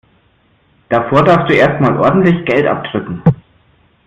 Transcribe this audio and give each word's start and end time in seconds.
Davor 0.89 1.23
darfst 1.25 1.51
du 1.51 1.53
erst 1.53 1.79
mal 1.79 1.95
ordentlich 1.99 2.43
Geld 2.45 2.65
abdrücken. 2.65 3.21